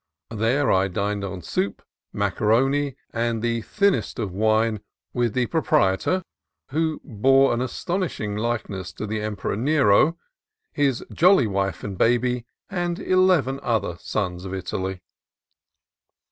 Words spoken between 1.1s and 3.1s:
on soup, macaroni,